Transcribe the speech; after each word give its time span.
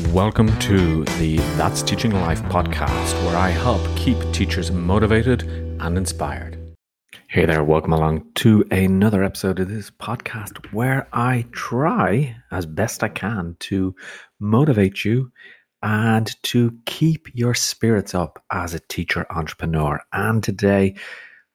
Welcome 0.00 0.58
to 0.60 1.04
the 1.18 1.36
That's 1.56 1.82
Teaching 1.82 2.12
Life 2.12 2.42
podcast, 2.44 3.14
where 3.26 3.36
I 3.36 3.50
help 3.50 3.80
keep 3.94 4.16
teachers 4.32 4.70
motivated 4.72 5.42
and 5.80 5.98
inspired. 5.98 6.58
Hey 7.28 7.44
there, 7.44 7.62
welcome 7.62 7.92
along 7.92 8.24
to 8.36 8.64
another 8.70 9.22
episode 9.22 9.60
of 9.60 9.68
this 9.68 9.90
podcast 9.90 10.72
where 10.72 11.08
I 11.12 11.44
try 11.52 12.36
as 12.50 12.64
best 12.64 13.02
I 13.02 13.08
can 13.08 13.56
to 13.60 13.94
motivate 14.40 15.04
you 15.04 15.30
and 15.82 16.34
to 16.44 16.78
keep 16.86 17.28
your 17.34 17.54
spirits 17.54 18.14
up 18.14 18.42
as 18.50 18.72
a 18.72 18.80
teacher 18.80 19.26
entrepreneur. 19.30 20.00
And 20.12 20.42
today, 20.42 20.94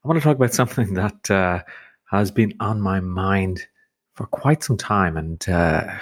I 0.04 0.08
want 0.08 0.20
to 0.20 0.24
talk 0.24 0.38
about 0.38 0.54
something 0.54 0.94
that 0.94 1.32
uh, 1.32 1.64
has 2.12 2.30
been 2.30 2.54
on 2.60 2.82
my 2.82 3.00
mind 3.00 3.66
for 4.14 4.26
quite 4.28 4.64
some 4.64 4.78
time. 4.78 5.18
And 5.18 5.48
uh, 5.50 5.96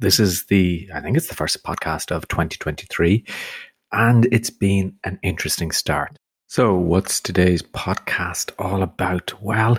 this 0.00 0.18
is 0.18 0.44
the, 0.46 0.88
I 0.94 1.00
think 1.00 1.16
it's 1.16 1.28
the 1.28 1.34
first 1.34 1.62
podcast 1.62 2.10
of 2.10 2.26
2023, 2.28 3.24
and 3.92 4.26
it's 4.32 4.50
been 4.50 4.94
an 5.04 5.18
interesting 5.22 5.70
start. 5.70 6.16
So, 6.46 6.74
what's 6.74 7.20
today's 7.20 7.62
podcast 7.62 8.50
all 8.58 8.82
about? 8.82 9.40
Well, 9.42 9.78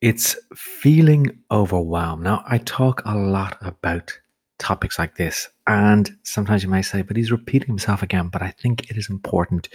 it's 0.00 0.36
feeling 0.54 1.38
overwhelmed. 1.50 2.22
Now, 2.22 2.44
I 2.46 2.58
talk 2.58 3.02
a 3.04 3.16
lot 3.16 3.56
about 3.60 4.12
topics 4.58 4.98
like 4.98 5.16
this, 5.16 5.48
and 5.66 6.10
sometimes 6.22 6.62
you 6.62 6.68
might 6.68 6.82
say, 6.82 7.02
but 7.02 7.16
he's 7.16 7.32
repeating 7.32 7.68
himself 7.68 8.02
again. 8.02 8.28
But 8.28 8.42
I 8.42 8.50
think 8.50 8.90
it 8.90 8.96
is 8.96 9.10
important 9.10 9.68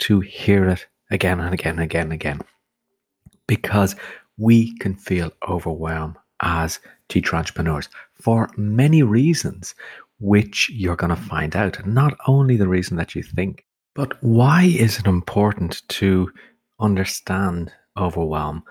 to 0.00 0.20
hear 0.20 0.68
it 0.68 0.86
again 1.10 1.40
and 1.40 1.54
again 1.54 1.74
and 1.74 1.82
again 1.82 2.04
and 2.04 2.12
again 2.12 2.40
because 3.46 3.94
we 4.38 4.76
can 4.78 4.94
feel 4.94 5.30
overwhelmed 5.48 6.16
as 6.40 6.80
teacher 7.08 7.36
entrepreneurs 7.36 7.88
for 8.20 8.48
many 8.56 9.02
reasons, 9.02 9.74
which 10.18 10.70
you're 10.70 10.96
going 10.96 11.14
to 11.14 11.16
find 11.16 11.54
out. 11.56 11.84
Not 11.86 12.16
only 12.26 12.56
the 12.56 12.68
reason 12.68 12.96
that 12.96 13.14
you 13.14 13.22
think, 13.22 13.64
but 13.94 14.22
why 14.22 14.64
is 14.64 14.98
it 14.98 15.06
important 15.06 15.82
to 15.88 16.30
understand 16.80 17.72
overwhelm 17.96 18.62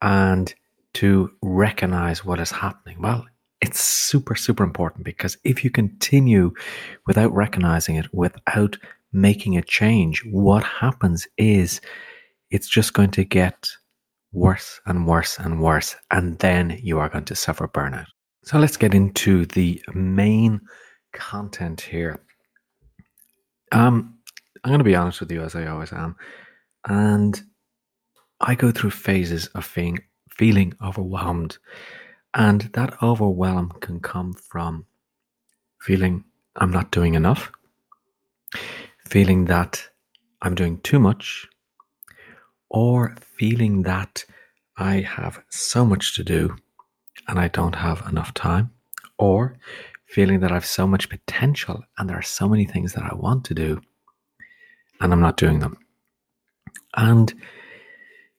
and 0.00 0.54
to 0.94 1.30
recognize 1.42 2.24
what 2.24 2.40
is 2.40 2.50
happening? 2.50 3.00
Well, 3.00 3.26
it's 3.60 3.80
super, 3.80 4.34
super 4.34 4.64
important 4.64 5.04
because 5.04 5.36
if 5.44 5.64
you 5.64 5.70
continue 5.70 6.52
without 7.06 7.32
recognizing 7.32 7.96
it, 7.96 8.12
without 8.12 8.76
making 9.12 9.56
a 9.56 9.62
change, 9.62 10.24
what 10.24 10.64
happens 10.64 11.28
is 11.36 11.80
it's 12.50 12.68
just 12.68 12.92
going 12.94 13.10
to 13.12 13.24
get 13.24 13.68
worse 14.32 14.80
and 14.86 15.06
worse 15.06 15.38
and 15.38 15.62
worse. 15.62 15.96
And 16.10 16.38
then 16.38 16.78
you 16.82 16.98
are 16.98 17.08
going 17.08 17.24
to 17.26 17.36
suffer 17.36 17.68
burnout. 17.68 18.06
So 18.44 18.58
let's 18.58 18.76
get 18.76 18.92
into 18.92 19.46
the 19.46 19.80
main 19.94 20.60
content 21.12 21.80
here. 21.80 22.20
Um, 23.70 24.18
I'm 24.64 24.70
going 24.70 24.78
to 24.78 24.84
be 24.84 24.96
honest 24.96 25.20
with 25.20 25.30
you, 25.30 25.42
as 25.42 25.54
I 25.54 25.66
always 25.66 25.92
am. 25.92 26.16
And 26.86 27.40
I 28.40 28.56
go 28.56 28.72
through 28.72 28.90
phases 28.90 29.46
of 29.48 29.64
feeling 29.64 30.74
overwhelmed. 30.84 31.58
And 32.34 32.62
that 32.72 33.00
overwhelm 33.00 33.72
can 33.80 34.00
come 34.00 34.32
from 34.32 34.86
feeling 35.80 36.24
I'm 36.56 36.72
not 36.72 36.90
doing 36.90 37.14
enough, 37.14 37.52
feeling 39.08 39.44
that 39.46 39.88
I'm 40.40 40.56
doing 40.56 40.80
too 40.80 40.98
much, 40.98 41.48
or 42.70 43.14
feeling 43.20 43.82
that 43.82 44.24
I 44.76 45.00
have 45.00 45.42
so 45.50 45.84
much 45.84 46.16
to 46.16 46.24
do 46.24 46.56
and 47.28 47.38
I 47.38 47.48
don't 47.48 47.76
have 47.76 48.06
enough 48.08 48.34
time, 48.34 48.70
or 49.18 49.56
feeling 50.06 50.40
that 50.40 50.50
I 50.50 50.54
have 50.54 50.66
so 50.66 50.86
much 50.86 51.08
potential 51.08 51.82
and 51.96 52.08
there 52.08 52.18
are 52.18 52.22
so 52.22 52.48
many 52.48 52.66
things 52.66 52.92
that 52.92 53.04
I 53.04 53.14
want 53.14 53.46
to 53.46 53.54
do 53.54 53.80
and 55.00 55.12
I'm 55.12 55.20
not 55.20 55.36
doing 55.36 55.58
them. 55.58 55.78
And 56.94 57.32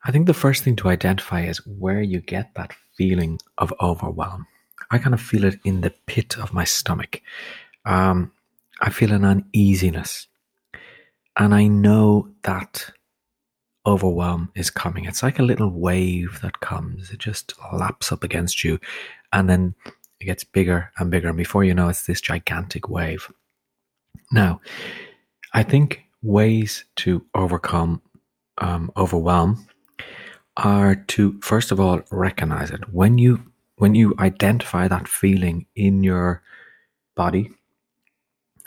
I 0.05 0.11
think 0.11 0.27
the 0.27 0.33
first 0.33 0.64
thing 0.64 0.75
to 0.77 0.89
identify 0.89 1.42
is 1.42 1.65
where 1.65 2.02
you 2.02 2.21
get 2.21 2.53
that 2.55 2.73
feeling 2.95 3.39
of 3.58 3.73
overwhelm. 3.81 4.45
I 4.92 4.98
kind 4.98 5.14
of 5.14 5.21
feel 5.21 5.45
it 5.45 5.59
in 5.64 5.81
the 5.81 5.93
pit 6.05 6.37
of 6.37 6.53
my 6.53 6.64
stomach. 6.64 7.21
Um, 7.86 8.31
I 8.81 8.89
feel 8.89 9.11
an 9.14 9.25
uneasiness. 9.25 10.27
And 11.36 11.55
I 11.55 11.67
know 11.67 12.30
that 12.43 12.92
overwhelm 13.86 14.52
is 14.55 14.70
coming. 14.70 15.05
It's 15.05 15.23
like 15.23 15.39
a 15.39 15.44
little 15.44 15.70
wave 15.70 16.39
that 16.42 16.60
comes, 16.60 17.11
it 17.11 17.20
just 17.20 17.54
laps 17.71 18.11
up 18.11 18.23
against 18.23 18.64
you, 18.64 18.80
and 19.32 19.49
then 19.49 19.76
it 20.20 20.26
gets 20.26 20.44
bigger 20.44 20.92
and 20.98 21.11
bigger. 21.11 21.30
And 21.30 21.38
before 21.38 21.64
you 21.64 21.73
know, 21.73 21.89
it's 21.89 22.05
this 22.05 22.22
gigantic 22.22 22.89
wave. 22.89 23.32
Now, 24.32 24.61
I 25.54 25.64
think 25.64 26.04
ways 26.22 26.86
to 26.98 27.26
overcome 27.36 28.02
um, 28.60 28.92
overwhelm 28.95 29.67
are 30.58 30.95
to 30.95 31.39
first 31.42 31.72
of 31.72 31.80
all 31.80 32.02
recognize 32.11 32.70
it 32.70 32.93
when 32.93 33.17
you 33.17 33.43
when 33.77 33.95
you 33.95 34.14
identify 34.20 34.88
that 34.88 35.08
feeling 35.08 35.66
in 35.76 36.04
your 36.04 36.42
body 37.16 37.49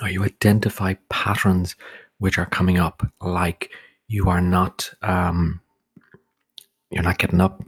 or 0.02 0.08
you 0.08 0.24
identify 0.24 0.94
patterns 1.08 1.76
which 2.18 2.38
are 2.38 2.46
coming 2.46 2.78
up 2.78 3.06
like 3.20 3.70
you 4.08 4.28
are 4.28 4.40
not 4.40 4.90
um, 5.02 5.60
you're 6.90 7.02
not 7.02 7.18
getting 7.18 7.40
up 7.40 7.62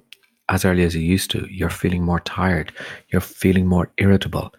as 0.48 0.64
early 0.64 0.84
as 0.84 0.94
you 0.94 1.02
used 1.02 1.30
to. 1.32 1.46
You're 1.50 1.70
feeling 1.70 2.02
more 2.02 2.20
tired. 2.20 2.72
You're 3.08 3.20
feeling 3.20 3.66
more 3.66 3.92
irritable. 3.98 4.52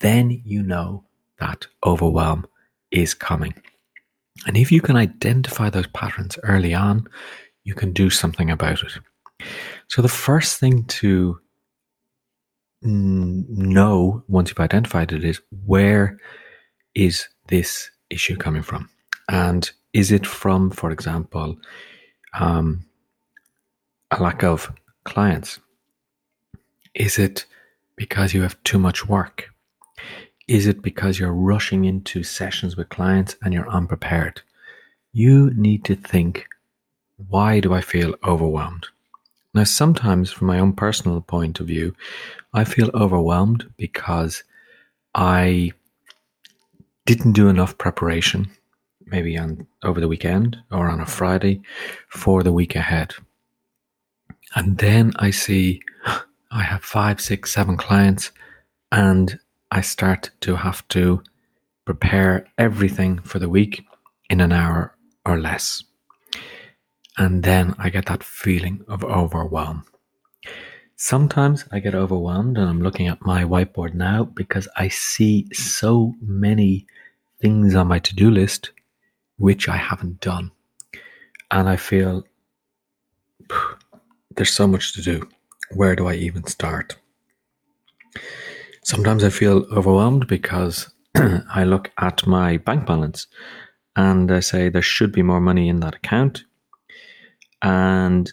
Then 0.00 0.42
you 0.44 0.62
know 0.62 1.04
that 1.38 1.66
overwhelm 1.84 2.46
is 2.90 3.14
coming. 3.14 3.54
And 4.46 4.56
if 4.56 4.72
you 4.72 4.80
can 4.80 4.96
identify 4.96 5.70
those 5.70 5.86
patterns 5.88 6.38
early 6.42 6.74
on, 6.74 7.06
you 7.64 7.74
can 7.74 7.92
do 7.92 8.10
something 8.10 8.50
about 8.50 8.82
it. 8.82 9.46
So 9.88 10.02
the 10.02 10.08
first 10.08 10.58
thing 10.58 10.84
to 10.84 11.38
know 12.82 14.24
once 14.26 14.50
you've 14.50 14.60
identified 14.60 15.12
it 15.12 15.24
is 15.24 15.40
where 15.64 16.18
is 16.94 17.28
this 17.48 17.90
issue 18.10 18.36
coming 18.36 18.62
from? 18.62 18.88
And 19.28 19.70
is 19.92 20.10
it 20.10 20.26
from, 20.26 20.70
for 20.70 20.90
example, 20.90 21.56
um, 22.38 22.84
a 24.10 24.22
lack 24.22 24.42
of 24.42 24.72
clients? 25.04 25.58
Is 26.94 27.18
it 27.18 27.46
because 27.96 28.34
you 28.34 28.42
have 28.42 28.62
too 28.64 28.78
much 28.78 29.06
work? 29.06 29.50
Is 30.48 30.66
it 30.66 30.82
because 30.82 31.18
you're 31.18 31.32
rushing 31.32 31.84
into 31.84 32.22
sessions 32.22 32.76
with 32.76 32.88
clients 32.88 33.36
and 33.42 33.54
you're 33.54 33.68
unprepared? 33.68 34.42
You 35.12 35.50
need 35.54 35.84
to 35.84 35.94
think 35.94 36.46
why 37.28 37.60
do 37.60 37.72
I 37.72 37.80
feel 37.80 38.14
overwhelmed? 38.24 38.88
Now, 39.54 39.64
sometimes, 39.64 40.32
from 40.32 40.46
my 40.46 40.58
own 40.58 40.72
personal 40.72 41.20
point 41.20 41.60
of 41.60 41.66
view, 41.66 41.94
I 42.54 42.64
feel 42.64 42.90
overwhelmed 42.94 43.70
because 43.76 44.42
I 45.14 45.72
didn't 47.04 47.32
do 47.32 47.48
enough 47.48 47.76
preparation 47.76 48.50
maybe 49.12 49.38
on 49.38 49.66
over 49.82 50.00
the 50.00 50.08
weekend 50.08 50.56
or 50.72 50.88
on 50.88 51.00
a 51.00 51.06
Friday 51.06 51.60
for 52.08 52.42
the 52.42 52.52
week 52.52 52.74
ahead. 52.74 53.14
And 54.56 54.78
then 54.78 55.12
I 55.16 55.30
see 55.30 55.80
I 56.50 56.62
have 56.62 56.84
five, 56.84 57.20
six, 57.20 57.52
seven 57.52 57.76
clients, 57.76 58.30
and 58.90 59.38
I 59.70 59.80
start 59.80 60.30
to 60.40 60.56
have 60.56 60.86
to 60.88 61.22
prepare 61.84 62.46
everything 62.58 63.20
for 63.20 63.38
the 63.38 63.48
week 63.48 63.84
in 64.28 64.40
an 64.40 64.52
hour 64.52 64.94
or 65.24 65.38
less. 65.38 65.82
And 67.16 67.42
then 67.42 67.74
I 67.78 67.88
get 67.90 68.06
that 68.06 68.24
feeling 68.24 68.84
of 68.88 69.04
overwhelm. 69.04 69.84
Sometimes 70.96 71.64
I 71.72 71.80
get 71.80 71.94
overwhelmed 71.94 72.58
and 72.58 72.68
I'm 72.68 72.82
looking 72.82 73.08
at 73.08 73.24
my 73.24 73.44
whiteboard 73.44 73.94
now 73.94 74.24
because 74.24 74.68
I 74.76 74.88
see 74.88 75.48
so 75.52 76.14
many 76.20 76.86
things 77.40 77.74
on 77.74 77.88
my 77.88 77.98
to 77.98 78.14
do 78.14 78.30
list 78.30 78.70
which 79.42 79.68
I 79.68 79.76
haven't 79.76 80.20
done. 80.20 80.52
And 81.50 81.68
I 81.68 81.74
feel 81.74 82.24
there's 84.36 84.52
so 84.52 84.68
much 84.68 84.94
to 84.94 85.02
do. 85.02 85.28
Where 85.72 85.96
do 85.96 86.06
I 86.06 86.14
even 86.14 86.46
start? 86.46 86.94
Sometimes 88.84 89.24
I 89.24 89.30
feel 89.30 89.66
overwhelmed 89.72 90.28
because 90.28 90.94
I 91.16 91.64
look 91.64 91.90
at 91.98 92.24
my 92.24 92.58
bank 92.58 92.86
balance 92.86 93.26
and 93.96 94.30
I 94.30 94.38
say 94.38 94.68
there 94.68 94.80
should 94.80 95.10
be 95.10 95.22
more 95.24 95.40
money 95.40 95.68
in 95.68 95.80
that 95.80 95.96
account. 95.96 96.44
And 97.62 98.32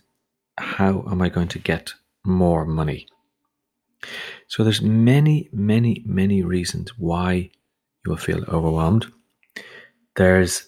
how 0.60 1.04
am 1.10 1.24
I 1.24 1.30
going 1.30 1.48
to 1.50 1.60
get 1.60 1.92
more 2.24 2.66
money? 2.66 3.08
So 4.48 4.64
there's 4.64 4.84
many, 4.84 5.50
many, 5.52 6.04
many 6.06 6.44
reasons 6.44 6.92
why 7.00 7.50
you 8.06 8.12
will 8.12 8.18
feel 8.18 8.44
overwhelmed. 8.48 9.12
There's 10.16 10.68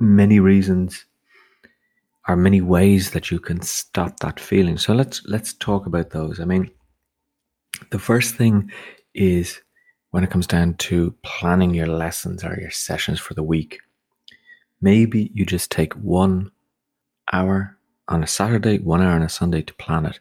many 0.00 0.40
reasons 0.40 1.04
or 2.26 2.36
many 2.36 2.60
ways 2.60 3.10
that 3.10 3.30
you 3.30 3.38
can 3.38 3.60
stop 3.62 4.20
that 4.20 4.40
feeling. 4.40 4.78
So 4.78 4.94
let's 4.94 5.22
let's 5.26 5.52
talk 5.54 5.86
about 5.86 6.10
those. 6.10 6.40
I 6.40 6.44
mean, 6.44 6.70
the 7.90 7.98
first 7.98 8.34
thing 8.34 8.70
is 9.14 9.60
when 10.10 10.24
it 10.24 10.30
comes 10.30 10.46
down 10.46 10.74
to 10.74 11.14
planning 11.22 11.74
your 11.74 11.86
lessons 11.86 12.44
or 12.44 12.58
your 12.60 12.70
sessions 12.70 13.20
for 13.20 13.34
the 13.34 13.42
week, 13.42 13.78
maybe 14.80 15.30
you 15.34 15.46
just 15.46 15.70
take 15.70 15.92
one 15.94 16.50
hour 17.32 17.76
on 18.08 18.22
a 18.24 18.26
Saturday, 18.26 18.78
one 18.78 19.00
hour 19.00 19.14
on 19.14 19.22
a 19.22 19.28
Sunday 19.28 19.62
to 19.62 19.74
plan 19.74 20.04
it. 20.06 20.18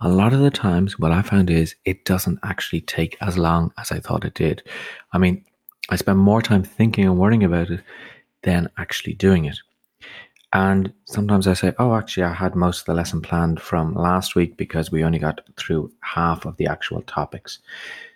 A 0.00 0.08
lot 0.08 0.32
of 0.32 0.40
the 0.40 0.50
times, 0.50 0.98
what 0.98 1.12
I 1.12 1.22
found 1.22 1.50
is 1.50 1.74
it 1.84 2.04
doesn't 2.04 2.38
actually 2.42 2.80
take 2.82 3.16
as 3.20 3.36
long 3.36 3.72
as 3.78 3.92
I 3.92 3.98
thought 3.98 4.24
it 4.24 4.34
did. 4.34 4.62
I 5.12 5.18
mean, 5.18 5.44
I 5.90 5.96
spend 5.96 6.18
more 6.18 6.42
time 6.42 6.62
thinking 6.62 7.04
and 7.04 7.18
worrying 7.18 7.44
about 7.44 7.70
it 7.70 7.80
than 8.42 8.68
actually 8.76 9.14
doing 9.14 9.44
it. 9.44 9.58
And 10.52 10.92
sometimes 11.06 11.46
I 11.46 11.54
say, 11.54 11.72
oh, 11.78 11.94
actually, 11.94 12.24
I 12.24 12.34
had 12.34 12.54
most 12.54 12.80
of 12.80 12.86
the 12.86 12.94
lesson 12.94 13.22
planned 13.22 13.60
from 13.60 13.94
last 13.94 14.34
week 14.34 14.56
because 14.56 14.92
we 14.92 15.02
only 15.02 15.18
got 15.18 15.40
through 15.56 15.92
half 16.00 16.44
of 16.44 16.56
the 16.58 16.66
actual 16.66 17.00
topics. 17.02 17.58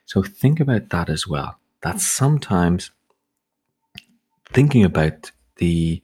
So 0.05 0.23
think 0.23 0.61
about 0.61 0.91
that 0.91 1.09
as 1.09 1.27
well. 1.27 1.59
That 1.81 2.01
sometimes 2.01 2.91
thinking 4.53 4.85
about 4.85 5.31
the 5.57 6.03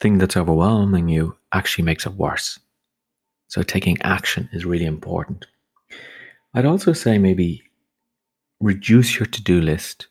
thing 0.00 0.18
that's 0.18 0.36
overwhelming 0.36 1.08
you 1.08 1.36
actually 1.52 1.84
makes 1.84 2.04
it 2.04 2.14
worse. 2.14 2.58
So 3.48 3.62
taking 3.62 4.00
action 4.02 4.48
is 4.52 4.64
really 4.64 4.86
important. 4.86 5.46
I'd 6.54 6.66
also 6.66 6.92
say 6.92 7.16
maybe 7.16 7.62
reduce 8.60 9.18
your 9.18 9.26
to 9.26 9.42
do 9.42 9.60
list 9.60 10.06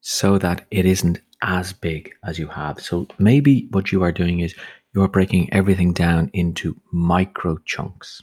so 0.00 0.38
that 0.38 0.66
it 0.70 0.86
isn't 0.86 1.20
as 1.42 1.72
big 1.72 2.12
as 2.24 2.38
you 2.38 2.48
have. 2.48 2.80
So 2.80 3.06
maybe 3.18 3.68
what 3.70 3.92
you 3.92 4.02
are 4.02 4.12
doing 4.12 4.40
is 4.40 4.54
you're 4.94 5.08
breaking 5.08 5.52
everything 5.52 5.92
down 5.92 6.30
into 6.32 6.80
micro 6.92 7.58
chunks, 7.64 8.22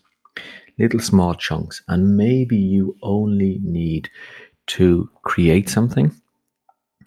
little 0.80 1.00
small 1.00 1.36
chunks, 1.36 1.82
and 1.88 2.18
maybe 2.18 2.58
you 2.58 2.96
only 3.02 3.60
need 3.62 4.10
to 4.68 5.10
create 5.24 5.70
something 5.70 6.16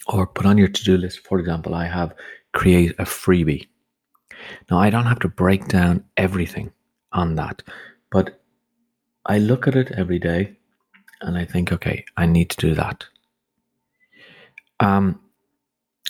or 0.07 0.27
put 0.27 0.47
on 0.47 0.59
your 0.59 0.69
to 0.69 0.85
do 0.85 0.97
list. 0.97 1.21
For 1.27 1.39
example, 1.39 1.75
I 1.75 1.87
have 1.87 2.15
create 2.53 2.93
a 2.99 3.05
freebie. 3.05 3.67
Now, 4.71 4.79
I 4.79 4.91
don't 4.91 5.07
have 5.07 5.21
to 5.21 5.29
break 5.29 5.69
down 5.69 6.05
everything 6.17 6.73
on 7.13 7.37
that, 7.37 7.63
but 8.11 8.41
I 9.27 9.39
look 9.39 9.67
at 9.67 9.77
it 9.77 9.93
every 9.93 10.19
day 10.19 10.57
and 11.23 11.39
I 11.39 11.45
think, 11.45 11.73
okay, 11.73 12.05
I 12.17 12.27
need 12.27 12.51
to 12.51 12.57
do 12.57 12.75
that. 12.75 13.05
Um, 14.81 15.21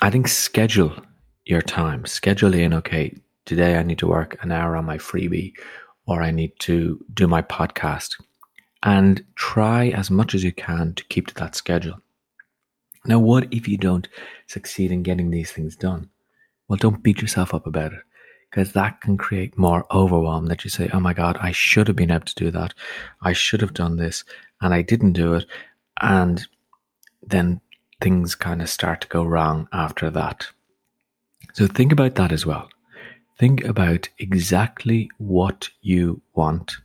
I 0.04 0.10
think 0.10 0.28
schedule 0.28 0.94
your 1.46 1.62
time. 1.62 2.04
Schedule 2.04 2.52
in, 2.52 2.74
okay, 2.74 3.16
today 3.46 3.78
I 3.78 3.82
need 3.82 3.98
to 4.00 4.06
work 4.06 4.36
an 4.42 4.52
hour 4.52 4.76
on 4.76 4.84
my 4.84 4.98
freebie 4.98 5.54
or 6.06 6.20
I 6.20 6.30
need 6.30 6.52
to 6.58 7.02
do 7.14 7.26
my 7.26 7.40
podcast. 7.40 8.22
And 8.82 9.24
try 9.36 9.88
as 9.88 10.10
much 10.10 10.34
as 10.34 10.44
you 10.44 10.52
can 10.52 10.92
to 10.92 11.04
keep 11.04 11.28
to 11.28 11.34
that 11.36 11.54
schedule. 11.54 11.98
Now, 13.06 13.18
what 13.18 13.48
if 13.50 13.66
you 13.66 13.78
don't 13.78 14.06
succeed 14.46 14.92
in 14.92 15.04
getting 15.04 15.30
these 15.30 15.52
things 15.52 15.74
done? 15.74 16.10
Well, 16.68 16.76
don't 16.76 17.02
beat 17.02 17.22
yourself 17.22 17.54
up 17.54 17.66
about 17.66 17.94
it 17.94 18.02
because 18.50 18.72
that 18.72 19.00
can 19.00 19.16
create 19.16 19.56
more 19.56 19.86
overwhelm 19.90 20.48
that 20.48 20.64
you 20.64 20.70
say, 20.70 20.90
oh 20.92 21.00
my 21.00 21.14
God, 21.14 21.38
I 21.40 21.52
should 21.52 21.86
have 21.88 21.96
been 21.96 22.10
able 22.10 22.26
to 22.26 22.34
do 22.34 22.50
that. 22.50 22.74
I 23.22 23.32
should 23.32 23.62
have 23.62 23.72
done 23.72 23.96
this 23.96 24.22
and 24.60 24.74
I 24.74 24.82
didn't 24.82 25.14
do 25.14 25.32
it. 25.32 25.46
And 26.02 26.46
then 27.26 27.62
things 28.04 28.34
kind 28.34 28.60
of 28.60 28.68
start 28.68 29.00
to 29.00 29.08
go 29.08 29.24
wrong 29.24 29.66
after 29.72 30.10
that. 30.10 30.46
So 31.54 31.66
think 31.66 31.90
about 31.90 32.16
that 32.16 32.32
as 32.32 32.44
well. 32.44 32.68
Think 33.38 33.64
about 33.64 34.10
exactly 34.18 35.08
what 35.16 35.70
you 35.80 36.20
want 36.34 36.76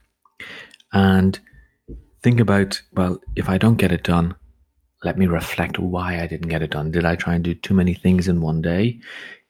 and 0.93 1.37
think 2.23 2.39
about, 2.39 2.81
well, 2.93 3.19
if 3.35 3.49
I 3.49 3.57
don't 3.57 3.75
get 3.75 3.91
it 3.91 4.03
done, 4.03 4.33
let 5.03 5.17
me 5.17 5.27
reflect 5.27 5.77
why 5.77 6.21
I 6.21 6.25
didn't 6.25 6.47
get 6.47 6.61
it 6.61 6.71
done. 6.71 6.89
Did 6.89 7.03
I 7.03 7.17
try 7.17 7.35
and 7.35 7.43
do 7.43 7.53
too 7.53 7.73
many 7.73 7.93
things 7.93 8.29
in 8.29 8.39
one 8.39 8.61
day, 8.61 9.01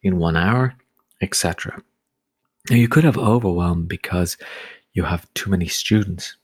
in 0.02 0.18
one 0.18 0.36
hour, 0.36 0.74
etc.? 1.22 1.80
Now, 2.72 2.78
you 2.78 2.88
could 2.88 3.04
have 3.04 3.18
overwhelmed 3.18 3.88
because 3.88 4.38
you 4.94 5.04
have 5.04 5.32
too 5.36 5.52
many 5.52 5.68
students. 5.68 6.36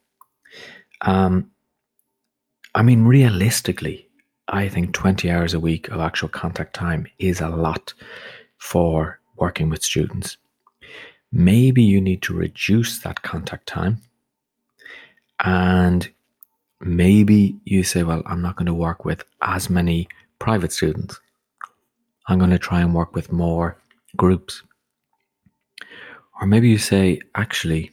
Um, 1.01 1.49
I 2.75 2.83
mean, 2.83 3.05
realistically, 3.05 4.05
I 4.47 4.69
think 4.69 4.93
20 4.93 5.29
hours 5.31 5.53
a 5.53 5.59
week 5.59 5.89
of 5.89 5.99
actual 5.99 6.29
contact 6.29 6.75
time 6.75 7.07
is 7.17 7.41
a 7.41 7.49
lot 7.49 7.93
for 8.57 9.19
working 9.37 9.69
with 9.69 9.83
students. 9.83 10.37
Maybe 11.31 11.81
you 11.81 11.99
need 11.99 12.21
to 12.23 12.33
reduce 12.33 12.99
that 12.99 13.23
contact 13.23 13.67
time. 13.67 14.01
And 15.43 16.07
maybe 16.79 17.57
you 17.65 17.83
say, 17.83 18.03
well, 18.03 18.21
I'm 18.25 18.41
not 18.41 18.55
going 18.55 18.67
to 18.67 18.73
work 18.73 19.03
with 19.03 19.23
as 19.41 19.69
many 19.69 20.07
private 20.39 20.71
students. 20.71 21.19
I'm 22.27 22.37
going 22.37 22.51
to 22.51 22.59
try 22.59 22.81
and 22.81 22.93
work 22.93 23.15
with 23.15 23.31
more 23.31 23.77
groups. 24.15 24.63
Or 26.39 26.47
maybe 26.47 26.69
you 26.69 26.77
say, 26.77 27.19
actually, 27.35 27.91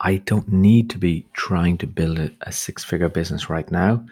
I 0.00 0.16
don't 0.18 0.50
need 0.52 0.90
to 0.90 0.98
be 0.98 1.26
trying 1.32 1.78
to 1.78 1.86
build 1.86 2.18
a, 2.18 2.30
a 2.42 2.52
six 2.52 2.84
figure 2.84 3.08
business 3.08 3.50
right 3.50 3.70
now 3.70 4.04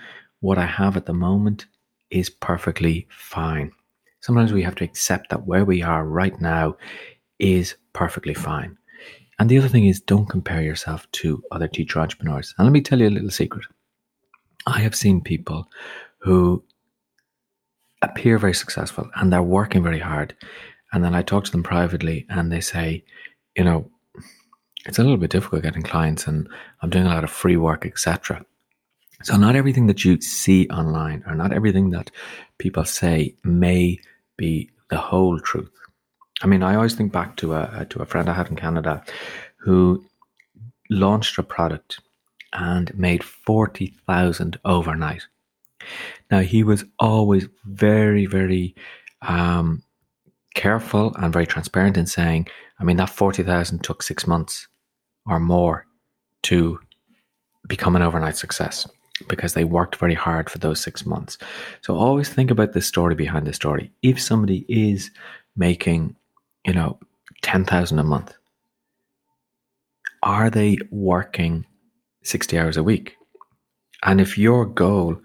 what 0.45 0.59
I 0.59 0.67
have 0.67 0.95
at 0.99 1.07
the 1.07 1.15
moment 1.15 1.65
is 2.11 2.29
perfectly 2.29 3.07
fine. 3.09 3.73
Sometimes 4.21 4.53
we 4.53 4.63
have 4.63 4.75
to 4.75 4.85
accept 4.85 5.31
that 5.31 5.47
where 5.47 5.65
we 5.65 5.83
are 5.83 6.05
right 6.05 6.39
now 6.39 6.77
is 7.39 7.77
perfectly 7.95 8.35
fine. 8.35 8.77
And 9.39 9.49
the 9.49 9.57
other 9.57 9.69
thing 9.69 9.87
is, 9.87 10.03
don't 10.03 10.29
compare 10.29 10.61
yourself 10.61 11.11
to 11.13 11.43
other 11.51 11.67
teacher 11.67 11.99
entrepreneurs. 11.99 12.55
And 12.59 12.67
let 12.67 12.73
me 12.73 12.83
tell 12.83 13.01
you 13.01 13.09
a 13.09 13.17
little 13.17 13.31
secret. 13.31 13.65
I 14.67 14.81
have 14.81 14.95
seen 14.95 15.23
people 15.23 15.67
who 16.19 16.63
appear 18.03 18.37
very 18.37 18.55
successful 18.55 19.09
and 19.17 19.33
they're 19.33 19.43
working 19.43 19.83
very 19.83 19.99
hard. 19.99 20.37
And 20.93 21.03
then 21.03 21.15
I 21.15 21.23
talk 21.23 21.45
to 21.45 21.53
them 21.53 21.63
privately 21.63 22.27
and 22.29 22.53
they 22.53 22.61
say, 22.61 23.03
you 23.57 23.65
know, 23.65 23.91
it's 24.85 24.99
a 24.99 25.03
little 25.03 25.17
bit 25.17 25.31
difficult 25.31 25.63
getting 25.63 25.83
clients 25.83 26.27
and 26.27 26.47
I'm 26.83 26.91
doing 26.91 27.07
a 27.07 27.15
lot 27.15 27.25
of 27.25 27.31
free 27.31 27.57
work, 27.57 27.87
etc. 27.87 28.45
So, 29.25 29.39
not 29.39 29.57
everything 29.57 29.87
that 29.87 30.05
you 30.05 30.21
see 30.21 30.69
online 30.69 31.25
or 31.27 31.35
not 31.35 31.53
everything 31.53 31.89
that 31.91 32.11
people 32.59 32.85
say 32.85 33.35
may 33.43 33.99
be 34.37 34.71
the 34.91 34.99
whole 34.99 35.41
truth. 35.41 35.71
I 36.43 36.47
mean, 36.47 36.63
I 36.63 36.75
always 36.75 36.95
think 36.95 37.11
back 37.11 37.37
to 37.39 37.55
a 37.55 37.87
to 37.89 38.03
a 38.03 38.05
friend 38.05 38.29
I 38.29 38.35
had 38.35 38.49
in 38.51 38.57
Canada 38.57 39.03
who 39.57 40.05
launched 40.91 41.39
a 41.39 41.43
product 41.43 42.01
and 42.53 42.95
made 42.99 43.25
forty 43.25 43.95
thousand 44.07 44.59
overnight. 44.67 45.23
Now 46.31 46.41
he 46.41 46.63
was 46.63 46.85
always 46.99 47.49
very, 47.65 48.27
very 48.27 48.75
um, 49.23 49.83
careful 50.55 51.15
and 51.17 51.33
very 51.33 51.47
transparent 51.47 51.97
in 51.97 52.07
saying, 52.07 52.49
I 52.79 52.85
mean, 52.85 52.99
that 52.99 53.09
forty 53.09 53.43
thousand 53.43 53.83
took 53.85 54.03
six 54.03 54.27
months 54.27 54.69
or 55.27 55.41
more 55.41 55.87
to 56.43 56.79
become 57.67 57.97
an 57.97 58.03
overnight 58.03 58.37
success 58.37 58.87
because 59.29 59.55
they 59.55 59.65
worked 59.65 59.97
very 59.97 60.15
hard 60.15 60.51
for 60.51 60.59
those 60.59 60.81
six 60.81 61.07
months. 61.07 61.39
So 61.83 61.97
always 61.97 62.29
think 62.29 62.51
about 62.51 62.73
the 62.73 62.83
story 62.83 63.15
behind 63.15 63.47
the 63.47 63.53
story. 63.53 63.93
If 64.03 64.21
somebody 64.21 64.65
is 64.69 65.11
making, 65.57 66.17
you 66.67 66.73
know, 66.73 66.99
10,000 67.43 67.99
a 67.99 68.05
month, 68.05 68.35
are 70.23 70.51
they 70.51 70.79
working 70.91 71.67
60 72.23 72.59
hours 72.59 72.77
a 72.77 72.83
week? 72.83 73.17
And 74.05 74.21
if 74.21 74.37
your 74.37 74.67
goal, 74.67 75.21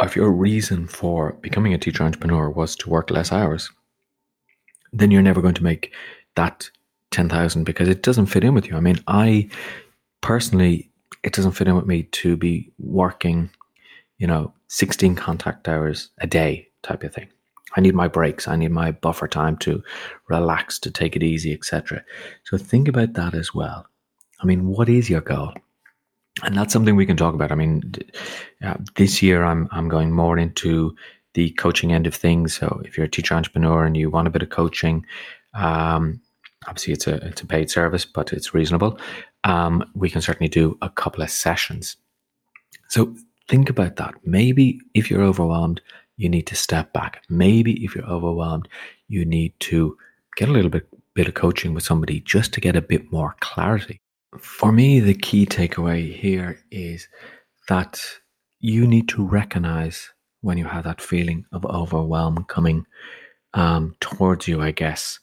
if 0.00 0.16
your 0.16 0.30
reason 0.30 0.88
for 0.88 1.32
becoming 1.34 1.74
a 1.74 1.78
teacher 1.78 2.02
entrepreneur 2.02 2.48
was 2.50 2.76
to 2.76 2.90
work 2.90 3.10
less 3.10 3.32
hours, 3.32 3.70
then 4.92 5.10
you're 5.10 5.22
never 5.22 5.42
going 5.42 5.54
to 5.54 5.64
make 5.64 5.92
that 6.34 6.70
10,000 7.10 7.64
because 7.64 7.88
it 7.88 8.02
doesn't 8.02 8.26
fit 8.26 8.44
in 8.44 8.54
with 8.54 8.66
you. 8.66 8.76
I 8.76 8.80
mean, 8.80 8.98
I 9.06 9.48
personally 10.20 10.90
it 11.26 11.32
doesn't 11.32 11.52
fit 11.52 11.66
in 11.66 11.74
with 11.74 11.86
me 11.86 12.04
to 12.04 12.36
be 12.36 12.72
working, 12.78 13.50
you 14.18 14.28
know, 14.28 14.54
16 14.68 15.16
contact 15.16 15.68
hours 15.68 16.08
a 16.20 16.26
day 16.26 16.68
type 16.84 17.02
of 17.02 17.12
thing. 17.12 17.28
I 17.76 17.80
need 17.80 17.96
my 17.96 18.06
breaks. 18.06 18.46
I 18.46 18.54
need 18.54 18.70
my 18.70 18.92
buffer 18.92 19.26
time 19.26 19.56
to 19.58 19.82
relax, 20.28 20.78
to 20.78 20.90
take 20.90 21.16
it 21.16 21.24
easy, 21.24 21.52
etc. 21.52 22.04
So 22.44 22.56
think 22.56 22.86
about 22.86 23.14
that 23.14 23.34
as 23.34 23.52
well. 23.52 23.86
I 24.40 24.46
mean, 24.46 24.68
what 24.68 24.88
is 24.88 25.10
your 25.10 25.20
goal? 25.20 25.52
And 26.44 26.56
that's 26.56 26.72
something 26.72 26.94
we 26.94 27.06
can 27.06 27.16
talk 27.16 27.34
about. 27.34 27.50
I 27.50 27.56
mean, 27.56 27.82
uh, 28.62 28.76
this 28.94 29.20
year 29.20 29.42
I'm 29.42 29.68
I'm 29.72 29.88
going 29.88 30.12
more 30.12 30.38
into 30.38 30.94
the 31.34 31.50
coaching 31.52 31.92
end 31.92 32.06
of 32.06 32.14
things. 32.14 32.54
So 32.56 32.80
if 32.84 32.96
you're 32.96 33.06
a 33.06 33.10
teacher 33.10 33.34
entrepreneur 33.34 33.84
and 33.84 33.96
you 33.96 34.10
want 34.10 34.28
a 34.28 34.30
bit 34.30 34.42
of 34.42 34.50
coaching, 34.50 35.04
um, 35.54 36.20
obviously 36.66 36.92
it's 36.92 37.06
a 37.06 37.14
it's 37.26 37.42
a 37.42 37.46
paid 37.46 37.70
service, 37.70 38.04
but 38.04 38.32
it's 38.32 38.54
reasonable 38.54 38.98
um, 39.46 39.84
we 39.94 40.10
can 40.10 40.20
certainly 40.20 40.48
do 40.48 40.76
a 40.82 40.90
couple 40.90 41.22
of 41.22 41.30
sessions. 41.30 41.96
So 42.88 43.14
think 43.48 43.70
about 43.70 43.96
that. 43.96 44.14
Maybe 44.24 44.80
if 44.92 45.08
you're 45.08 45.22
overwhelmed, 45.22 45.80
you 46.16 46.28
need 46.28 46.48
to 46.48 46.56
step 46.56 46.92
back. 46.92 47.22
Maybe 47.28 47.84
if 47.84 47.94
you're 47.94 48.10
overwhelmed, 48.10 48.68
you 49.06 49.24
need 49.24 49.54
to 49.60 49.96
get 50.34 50.48
a 50.48 50.52
little 50.52 50.70
bit, 50.70 50.88
bit 51.14 51.28
of 51.28 51.34
coaching 51.34 51.74
with 51.74 51.84
somebody 51.84 52.20
just 52.20 52.52
to 52.54 52.60
get 52.60 52.74
a 52.74 52.82
bit 52.82 53.12
more 53.12 53.36
clarity. 53.40 54.00
For 54.40 54.72
me, 54.72 54.98
the 54.98 55.14
key 55.14 55.46
takeaway 55.46 56.12
here 56.12 56.58
is 56.72 57.06
that 57.68 58.02
you 58.58 58.84
need 58.86 59.08
to 59.10 59.24
recognize 59.24 60.10
when 60.40 60.58
you 60.58 60.64
have 60.64 60.84
that 60.84 61.00
feeling 61.00 61.44
of 61.52 61.64
overwhelm 61.66 62.44
coming 62.44 62.84
um, 63.54 63.94
towards 64.00 64.48
you, 64.48 64.60
I 64.60 64.72
guess. 64.72 65.20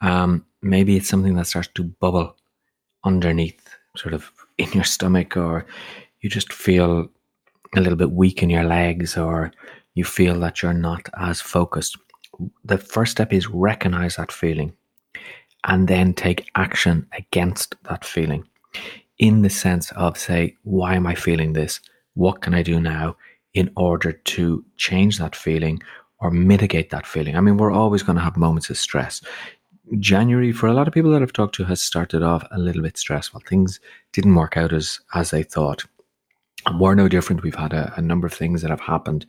Um, 0.00 0.44
maybe 0.62 0.96
it's 0.96 1.08
something 1.08 1.34
that 1.36 1.46
starts 1.46 1.68
to 1.74 1.84
bubble 1.84 2.36
underneath, 3.04 3.76
sort 3.96 4.14
of 4.14 4.30
in 4.58 4.70
your 4.72 4.84
stomach, 4.84 5.36
or 5.36 5.66
you 6.20 6.30
just 6.30 6.52
feel 6.52 7.08
a 7.76 7.80
little 7.80 7.96
bit 7.96 8.10
weak 8.10 8.42
in 8.42 8.50
your 8.50 8.64
legs, 8.64 9.16
or 9.16 9.52
you 9.94 10.04
feel 10.04 10.38
that 10.40 10.62
you're 10.62 10.72
not 10.72 11.08
as 11.18 11.40
focused. 11.40 11.96
The 12.64 12.78
first 12.78 13.12
step 13.12 13.32
is 13.32 13.48
recognize 13.48 14.16
that 14.16 14.32
feeling 14.32 14.72
and 15.64 15.88
then 15.88 16.14
take 16.14 16.48
action 16.54 17.06
against 17.16 17.76
that 17.84 18.04
feeling 18.04 18.44
in 19.18 19.42
the 19.42 19.50
sense 19.50 19.92
of, 19.92 20.16
say, 20.16 20.56
why 20.62 20.94
am 20.94 21.06
I 21.06 21.14
feeling 21.14 21.52
this? 21.52 21.80
What 22.14 22.40
can 22.40 22.54
I 22.54 22.62
do 22.62 22.80
now 22.80 23.16
in 23.52 23.70
order 23.76 24.12
to 24.12 24.64
change 24.76 25.18
that 25.18 25.36
feeling 25.36 25.82
or 26.18 26.30
mitigate 26.30 26.90
that 26.90 27.06
feeling? 27.06 27.36
I 27.36 27.40
mean, 27.40 27.58
we're 27.58 27.72
always 27.72 28.02
going 28.02 28.16
to 28.16 28.24
have 28.24 28.36
moments 28.36 28.70
of 28.70 28.78
stress. 28.78 29.20
January, 29.98 30.52
for 30.52 30.66
a 30.66 30.72
lot 30.72 30.86
of 30.86 30.94
people 30.94 31.10
that 31.12 31.22
I've 31.22 31.32
talked 31.32 31.54
to, 31.56 31.64
has 31.64 31.80
started 31.80 32.22
off 32.22 32.46
a 32.50 32.58
little 32.58 32.82
bit 32.82 32.96
stressful. 32.96 33.42
Things 33.46 33.80
didn't 34.12 34.34
work 34.34 34.56
out 34.56 34.72
as 34.72 35.00
as 35.14 35.30
they 35.30 35.42
thought. 35.42 35.84
And 36.66 36.78
we're 36.78 36.94
no 36.94 37.08
different. 37.08 37.42
We've 37.42 37.54
had 37.54 37.72
a, 37.72 37.92
a 37.96 38.02
number 38.02 38.26
of 38.26 38.34
things 38.34 38.62
that 38.62 38.70
have 38.70 38.80
happened, 38.80 39.26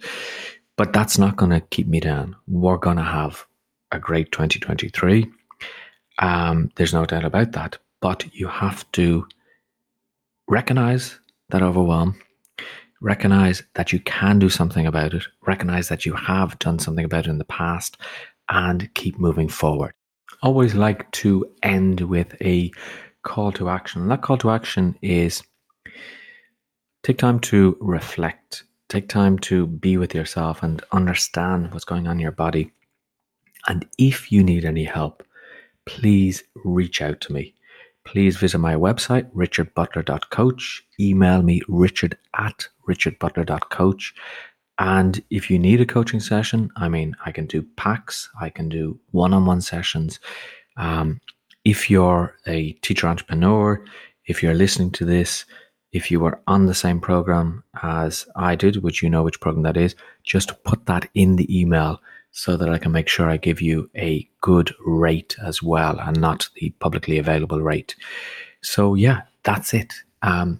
but 0.76 0.94
that's 0.94 1.18
not 1.18 1.38
going 1.38 1.52
to 1.52 1.62
keep 1.62 1.88
me 1.88 2.00
down. 2.00 2.36
We're 2.48 2.78
going 2.78 2.98
to 2.98 3.04
have 3.04 3.46
a 3.92 4.00
great 4.00 4.32
2023. 4.32 5.30
Um, 6.20 6.72
there's 6.76 6.94
no 6.94 7.06
doubt 7.06 7.26
about 7.26 7.54
that. 7.54 7.78
But 8.02 8.26
you 8.34 8.48
have 8.48 8.90
to 8.94 9.28
recognize 10.48 11.20
that 11.50 11.62
overwhelm, 11.62 12.20
recognize 13.00 13.64
that 13.76 13.94
you 13.94 14.00
can 14.00 14.40
do 14.40 14.50
something 14.50 14.86
about 14.86 15.14
it, 15.14 15.24
recognize 15.46 15.88
that 15.90 16.06
you 16.06 16.14
have 16.14 16.58
done 16.60 16.80
something 16.80 17.06
about 17.06 17.28
it 17.28 17.30
in 17.30 17.38
the 17.38 17.46
past, 17.46 17.98
and 18.50 18.94
keep 18.94 19.18
moving 19.20 19.48
forward. 19.48 19.94
Always 20.42 20.74
like 20.74 21.10
to 21.12 21.46
end 21.62 22.02
with 22.02 22.36
a 22.42 22.72
call 23.24 23.52
to 23.54 23.70
action. 23.70 24.02
And 24.02 24.12
that 24.12 24.22
call 24.22 24.38
to 24.40 24.50
action 24.50 24.98
is 25.02 25.44
take 27.04 27.18
time 27.18 27.40
to 27.42 27.78
reflect, 27.80 28.64
take 28.90 29.08
time 29.08 29.38
to 29.40 29.68
be 29.68 29.98
with 29.98 30.16
yourself 30.16 30.64
and 30.64 30.84
understand 30.92 31.72
what's 31.72 31.86
going 31.86 32.08
on 32.08 32.18
in 32.18 32.20
your 32.22 32.32
body. 32.32 32.72
And 33.68 33.88
if 33.98 34.32
you 34.32 34.44
need 34.44 34.66
any 34.66 34.86
help, 34.86 35.24
please 35.86 36.44
reach 36.64 37.02
out 37.02 37.22
to 37.22 37.34
me. 37.34 37.54
Please 38.04 38.38
visit 38.38 38.58
my 38.58 38.74
website, 38.74 39.32
richardbutler.coach. 39.34 40.84
Email 41.00 41.44
me, 41.44 41.62
richard 41.68 42.18
at 42.36 42.68
richardbutler.coach. 42.90 44.16
And 44.82 45.24
if 45.30 45.52
you 45.52 45.60
need 45.60 45.80
a 45.80 45.86
coaching 45.86 46.20
session, 46.20 46.72
I 46.76 46.90
mean, 46.90 47.16
I 47.24 47.32
can 47.32 47.46
do 47.46 47.62
packs, 47.76 48.32
I 48.42 48.50
can 48.50 48.68
do 48.68 49.00
one 49.12 49.32
on 49.32 49.46
one 49.46 49.62
sessions. 49.62 50.20
Um, 50.76 51.22
if 51.64 51.88
you're 51.92 52.36
a 52.48 52.72
teacher 52.82 53.08
entrepreneur, 53.08 53.86
if 54.26 54.42
you're 54.42 54.56
listening 54.56 54.90
to 54.94 55.06
this, 55.06 55.46
if 55.92 56.10
you 56.10 56.26
are 56.26 56.42
on 56.48 56.66
the 56.66 56.74
same 56.74 57.00
program 57.00 57.64
as 57.84 58.28
I 58.36 58.56
did, 58.56 58.78
which 58.78 59.04
you 59.04 59.10
know 59.12 59.22
which 59.22 59.40
program 59.40 59.62
that 59.66 59.78
is, 59.78 59.96
just 60.24 60.64
put 60.64 60.88
that 60.88 61.08
in 61.14 61.36
the 61.36 61.60
email 61.60 62.02
so 62.32 62.58
that 62.58 62.70
I 62.70 62.80
can 62.80 62.92
make 62.92 63.08
sure 63.08 63.30
I 63.30 63.38
give 63.38 63.62
you 63.62 63.88
a 63.96 64.28
good 64.42 64.74
rate 64.84 65.36
as 65.46 65.62
well 65.62 66.00
and 66.00 66.20
not 66.20 66.50
the 66.56 66.72
publicly 66.80 67.20
available 67.20 67.62
rate. 67.62 67.96
So, 68.64 68.96
yeah, 68.96 69.22
that's 69.44 69.76
it. 69.76 69.94
Um, 70.24 70.60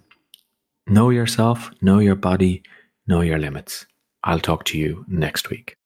know 0.86 1.10
yourself, 1.10 1.72
know 1.80 1.98
your 1.98 2.14
body, 2.14 2.62
know 3.08 3.22
your 3.22 3.40
limits. 3.40 3.86
I'll 4.24 4.40
talk 4.40 4.64
to 4.66 4.78
you 4.78 5.04
next 5.08 5.50
week. 5.50 5.76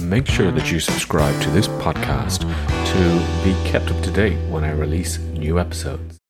Make 0.00 0.26
sure 0.26 0.50
that 0.50 0.72
you 0.72 0.80
subscribe 0.80 1.40
to 1.42 1.50
this 1.50 1.68
podcast 1.68 2.40
to 2.40 3.44
be 3.44 3.54
kept 3.70 3.90
up 3.90 4.02
to 4.04 4.10
date 4.10 4.38
when 4.50 4.64
I 4.64 4.72
release 4.72 5.18
new 5.18 5.58
episodes. 5.58 6.21